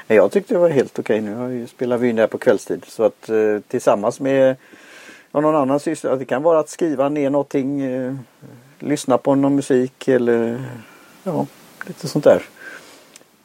[0.07, 1.21] Jag tyckte det var helt okej.
[1.21, 2.85] Nu spelar vi in det här på kvällstid.
[2.89, 4.57] Så att eh, tillsammans med
[5.33, 6.17] någon annan syssla.
[6.17, 7.83] Det kan vara att skriva ner någonting.
[8.79, 10.65] Lyssna på någon musik eller
[11.23, 11.47] ja,
[11.87, 12.43] lite sånt där.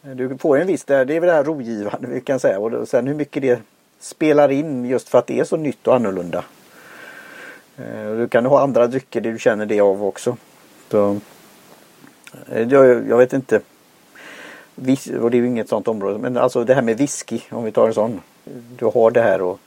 [0.01, 2.59] Du får en viss, där, det är väl det här rogivande vi kan säga.
[2.59, 3.61] Och sen hur mycket det
[4.01, 6.43] spelar in just för att det är så nytt och annorlunda.
[7.77, 10.37] Eh, du kan ha andra drycker det du känner det av också.
[10.91, 11.19] Så,
[12.51, 13.61] eh, jag, jag vet inte
[15.21, 16.17] och det är ju inget sånt område.
[16.17, 18.21] Men alltså det här med whisky om vi tar en sån.
[18.77, 19.59] Du har det här och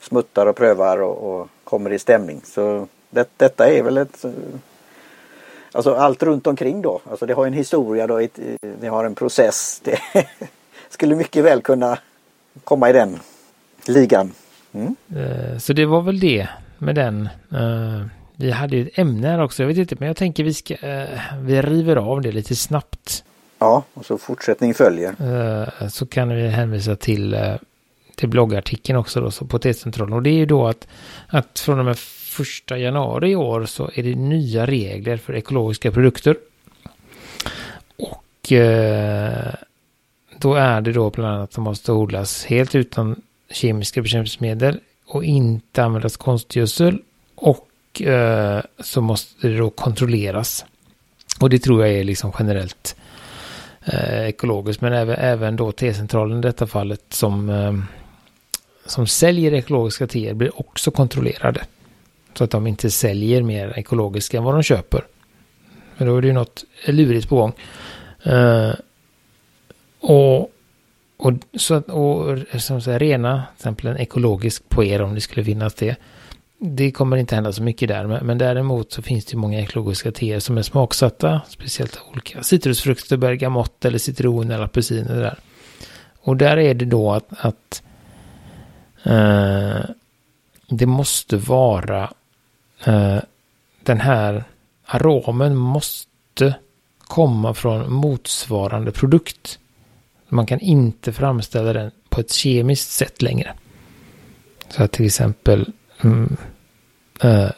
[0.00, 2.40] smuttar och prövar och, och kommer i stämning.
[2.44, 4.30] Så det, detta är väl ett eh,
[5.72, 7.00] Alltså allt runt omkring då.
[7.10, 8.18] Alltså det har en historia då.
[8.18, 8.38] Ett,
[8.80, 9.80] det har en process.
[9.84, 9.98] Det
[10.88, 11.98] skulle mycket väl kunna
[12.64, 13.18] komma i den
[13.88, 14.32] ligan.
[14.72, 14.96] Mm.
[15.16, 17.28] Eh, så det var väl det med den.
[17.52, 19.62] Eh, vi hade ju ett ämne här också.
[19.62, 21.08] Jag vet inte men jag tänker vi ska eh,
[21.40, 23.24] vi river av det lite snabbt.
[23.58, 25.88] Ja, och så fortsättning följer.
[25.88, 27.56] Så kan vi hänvisa till,
[28.14, 30.12] till bloggartikeln också då, så på T-centralen.
[30.12, 30.86] Och det är ju då att,
[31.28, 35.92] att från och med första januari i år så är det nya regler för ekologiska
[35.92, 36.36] produkter.
[37.98, 38.52] Och
[40.38, 45.24] då är det då bland annat att de måste odlas helt utan kemiska bekämpningsmedel och
[45.24, 46.98] inte användas konstgödsel.
[47.34, 50.64] Och eh, så måste det då kontrolleras.
[51.40, 52.96] Och det tror jag är liksom generellt
[53.84, 54.82] eh, ekologiskt.
[54.82, 57.74] Men även, även då T-centralen i detta fallet som, eh,
[58.86, 61.64] som säljer ekologiska teer blir också kontrollerade.
[62.34, 65.04] Så att de inte säljer mer ekologiska än vad de köper.
[65.96, 67.52] Men då är det ju något lurigt på gång.
[68.22, 68.72] Eh,
[70.00, 70.50] och,
[71.20, 75.74] och, så, och som säger, rena, till exempel en ekologisk poer om det skulle finnas
[75.74, 75.96] det
[76.62, 78.06] det kommer inte hända så mycket där.
[78.06, 81.40] Men, men däremot så finns det många ekologiska teer som är smaksatta.
[81.48, 85.20] Speciellt av olika citrusfrukter, bergamott eller citron eller apelsiner.
[85.20, 85.38] Där.
[86.20, 87.82] Och där är det då att, att
[89.02, 89.80] eh,
[90.68, 92.12] det måste vara
[92.84, 93.18] eh,
[93.82, 94.44] den här
[94.84, 96.54] aromen måste
[96.98, 99.58] komma från motsvarande produkt.
[100.30, 103.54] Man kan inte framställa den på ett kemiskt sätt längre.
[104.68, 106.36] Så att till exempel mm,
[107.22, 107.50] eh,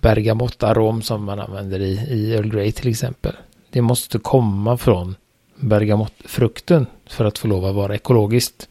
[0.00, 3.36] bergamottarom som man använder i, i Earl Grey till exempel.
[3.70, 5.16] Det måste komma från
[5.56, 8.68] bergamottfrukten för att få lov att vara ekologiskt.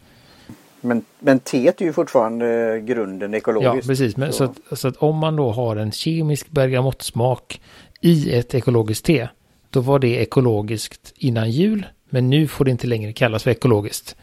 [0.81, 3.85] Men, men teet är ju fortfarande grunden ekologiskt.
[3.85, 4.17] Ja, precis.
[4.17, 4.37] Men, så.
[4.37, 7.61] Så, att, så att om man då har en kemisk bergamottsmak
[8.01, 9.27] i ett ekologiskt te,
[9.69, 14.15] då var det ekologiskt innan jul, men nu får det inte längre kallas för ekologiskt.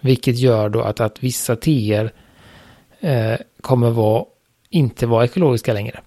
[0.00, 2.12] Vilket gör då att, att vissa teer
[3.00, 4.24] eh, kommer vara,
[4.70, 6.00] inte vara ekologiska längre.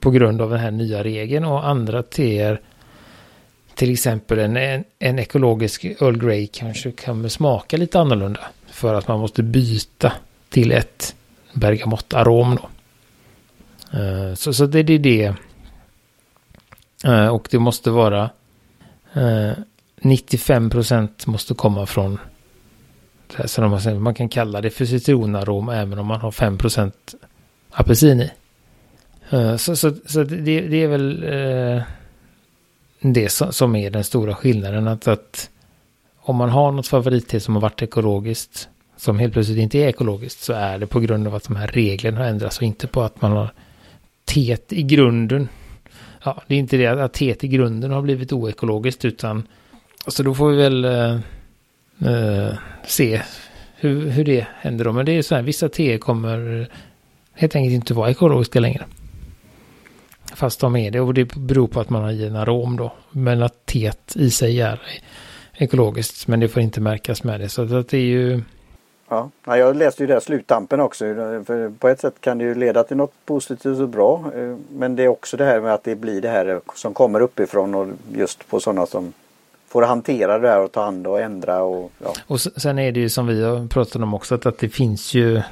[0.00, 2.60] På grund av den här nya regeln och andra teer
[3.74, 8.40] till exempel en, en, en ekologisk Earl Grey kanske kommer smaka lite annorlunda.
[8.66, 10.12] För att man måste byta
[10.48, 11.14] till ett
[11.52, 12.68] bergamott-arom då.
[13.98, 15.34] Eh, så, så det är det.
[17.04, 18.30] Eh, och det måste vara
[19.12, 19.52] eh,
[20.04, 22.18] 95 procent måste komma från
[23.44, 27.14] så man, man kan kalla det för citronarom även om man har 5 procent
[27.70, 28.30] apelsin i.
[29.30, 31.82] Eh, så, så, så det, det, är väl eh,
[33.00, 34.88] det som är den stora skillnaden.
[34.88, 35.50] Att, att
[36.16, 40.40] om man har något favoritte som har varit ekologiskt, som helt plötsligt inte är ekologiskt,
[40.40, 43.02] så är det på grund av att de här reglerna har ändrats och inte på
[43.02, 43.52] att man har
[44.24, 45.48] teet i grunden.
[46.24, 49.46] Ja, det är inte det att teet i grunden har blivit oekologiskt, utan
[50.06, 52.54] så då får vi väl uh,
[52.86, 53.22] se
[53.76, 54.92] hur, hur det händer då.
[54.92, 56.68] Men det är så här, vissa teer kommer
[57.32, 58.84] helt enkelt inte vara ekologiska längre.
[60.34, 62.92] Fast de är det och det beror på att man har i en arom då.
[63.10, 64.80] Men att teet i sig är
[65.56, 66.28] ekologiskt.
[66.28, 67.48] Men det får inte märkas med det.
[67.48, 68.42] Så att det är ju...
[69.08, 71.04] Ja, jag läste ju det här sluttampen också.
[71.44, 74.24] För på ett sätt kan det ju leda till något positivt och bra.
[74.34, 77.20] Eh, men det är också det här med att det blir det här som kommer
[77.20, 79.12] uppifrån och just på sådana som
[79.74, 82.12] får hantera det här och ta hand och ändra och ja.
[82.26, 85.14] Och sen är det ju som vi har pratat om också att, att det finns
[85.14, 85.42] ju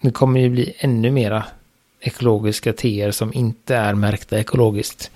[0.00, 1.44] det kommer ju bli ännu mera
[2.00, 5.10] ekologiska teer som inte är märkta ekologiskt.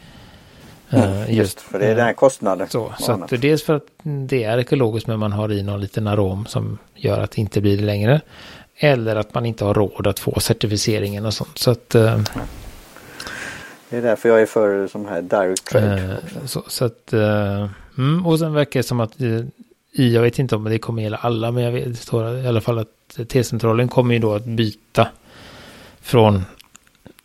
[0.91, 2.69] Mm, uh, just för det är den här kostnaden.
[2.69, 6.07] Så, så att dels för att det är ekologiskt men man har i någon liten
[6.07, 8.21] arom som gör att det inte blir det längre.
[8.77, 11.59] Eller att man inte har råd att få certifieringen och sånt.
[11.59, 12.21] Så att, uh,
[13.91, 16.03] det är därför jag är för som här direct trade.
[16.03, 17.15] Uh, så, så, att,
[17.99, 19.17] mm, och sen verkar det som att
[19.93, 22.61] jag vet inte om det kommer gälla alla men jag vet det står i alla
[22.61, 25.09] fall att T-centralen kommer ju då att byta
[26.01, 26.45] från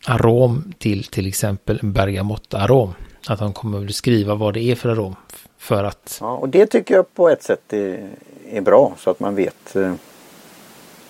[0.06, 2.94] arom till till exempel bergamottarom.
[3.28, 5.16] Att han kommer att skriva vad det är för arom.
[5.58, 6.18] För att...
[6.20, 8.08] Ja, och det tycker jag på ett sätt är,
[8.50, 9.94] är bra så att man vet eh,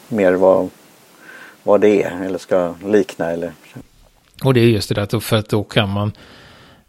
[0.09, 0.71] mer vad,
[1.63, 3.53] vad det är eller ska likna eller.
[4.45, 6.13] Och det är just det där för att då kan man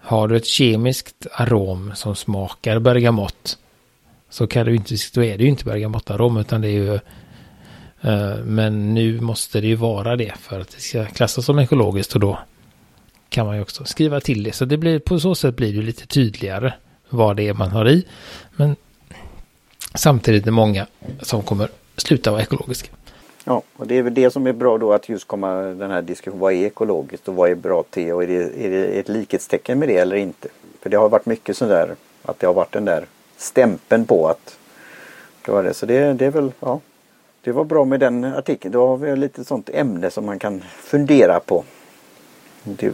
[0.08, 3.58] har du ett kemiskt arom som smakar bergamott
[4.30, 6.94] så kan du inte, då är det ju inte bergamottarom utan det är ju
[8.02, 12.14] eh, men nu måste det ju vara det för att det ska klassas som ekologiskt
[12.14, 12.40] och då
[13.30, 14.52] kan man ju också skriva till det.
[14.52, 16.74] Så det blir, på så sätt blir det lite tydligare
[17.10, 18.06] vad det är man har i.
[18.56, 18.76] Men
[19.94, 20.88] samtidigt är det många
[21.22, 22.90] som kommer sluta vara ekologiska.
[23.50, 26.02] Ja, och det är väl det som är bra då att just komma den här
[26.02, 26.40] diskussionen.
[26.40, 29.80] Vad är ekologiskt och vad är bra te och är det, är det ett likhetstecken
[29.80, 30.48] med det eller inte?
[30.82, 33.06] För det har varit mycket sådär att det har varit den där
[33.38, 34.58] stämpeln på att
[35.46, 35.74] det var det.
[35.74, 36.80] Så det, det är väl, ja,
[37.42, 38.72] det var bra med den artikeln.
[38.72, 41.64] Då har vi lite sånt ämne som man kan fundera på.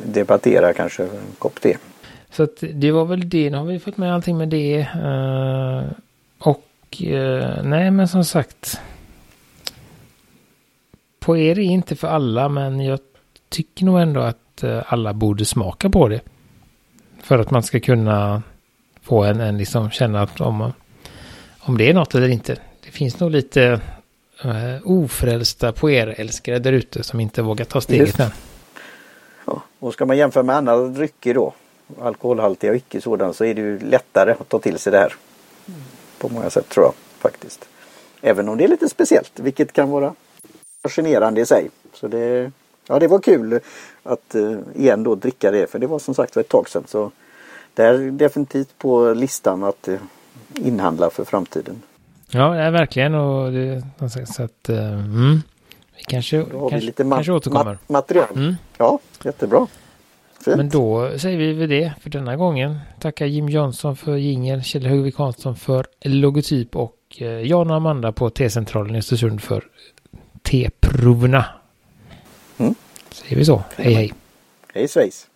[0.05, 1.77] Debattera kanske en kopp te.
[2.29, 3.49] Så att det var väl det.
[3.49, 4.87] Nu har vi fått med allting med det.
[4.95, 5.91] Uh,
[6.39, 6.63] och
[7.01, 8.79] uh, nej men som sagt.
[11.23, 12.99] På er är inte för alla men jag
[13.49, 16.21] tycker nog ändå att uh, alla borde smaka på det.
[17.21, 18.43] För att man ska kunna
[19.01, 20.73] få en, en liksom känna att om,
[21.59, 22.57] om det är något eller inte.
[22.85, 23.81] Det finns nog lite
[24.45, 24.51] uh,
[24.83, 28.31] ofrälsta poerälskare där ute som inte vågar ta steget än.
[29.45, 31.53] Ja, och ska man jämföra med andra drycker då,
[32.01, 35.13] alkoholhaltiga och icke sådana, så är det ju lättare att ta till sig det här.
[36.17, 37.65] På många sätt tror jag faktiskt.
[38.21, 40.13] Även om det är lite speciellt, vilket kan vara
[40.83, 41.69] fascinerande i sig.
[41.93, 42.51] Så det,
[42.87, 43.59] ja, det var kul
[44.03, 46.83] att uh, igen då dricka det, för det var som sagt ett tag sedan.
[46.87, 47.11] Så
[47.73, 49.99] det är definitivt på listan att uh,
[50.55, 51.81] inhandla för framtiden.
[52.29, 53.15] Ja, ja verkligen.
[53.15, 53.83] Och det,
[54.25, 55.41] så att, uh, mm.
[55.97, 57.77] vi kanske, kanske, vi lite kanske återkommer.
[57.87, 58.27] Ma material.
[58.35, 58.55] Mm.
[58.77, 59.67] Ja, jättebra.
[60.45, 60.57] Fint.
[60.57, 62.79] Men då säger vi väl det för denna gången.
[62.99, 68.11] Tackar Jim Jönsson för jingel, Kjell Högvik Hansson för logotyp och eh, Jan och Amanda
[68.11, 69.63] på T-centralen i Östersund för
[70.43, 71.45] T-proverna.
[72.57, 72.75] Mm.
[73.11, 73.63] Säger vi så.
[73.75, 74.13] Hej hej.
[74.73, 75.27] Hej svejs.